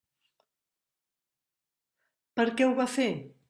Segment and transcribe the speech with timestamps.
[2.41, 3.11] Per què ho va fer?